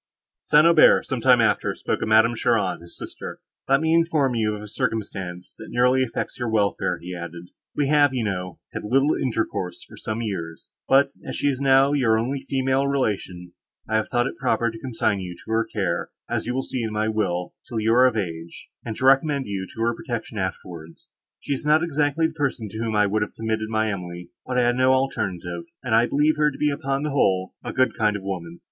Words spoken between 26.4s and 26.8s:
to be